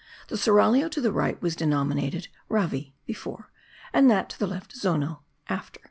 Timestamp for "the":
0.29-0.35, 0.99-1.11, 4.39-4.47